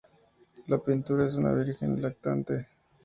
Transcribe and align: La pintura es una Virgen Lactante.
La 0.65 0.79
pintura 0.79 1.27
es 1.27 1.35
una 1.35 1.53
Virgen 1.53 2.01
Lactante. 2.01 2.65